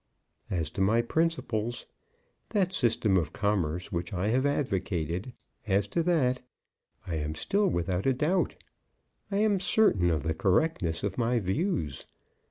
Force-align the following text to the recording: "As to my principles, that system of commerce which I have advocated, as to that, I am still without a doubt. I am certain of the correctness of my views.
"As 0.49 0.71
to 0.71 0.81
my 0.81 1.03
principles, 1.03 1.85
that 2.49 2.73
system 2.73 3.17
of 3.17 3.33
commerce 3.33 3.91
which 3.91 4.13
I 4.13 4.29
have 4.29 4.47
advocated, 4.47 5.31
as 5.67 5.87
to 5.89 6.01
that, 6.01 6.41
I 7.05 7.17
am 7.17 7.35
still 7.35 7.67
without 7.67 8.07
a 8.07 8.13
doubt. 8.15 8.55
I 9.29 9.37
am 9.37 9.59
certain 9.59 10.09
of 10.09 10.23
the 10.23 10.33
correctness 10.33 11.03
of 11.03 11.19
my 11.19 11.37
views. 11.37 12.07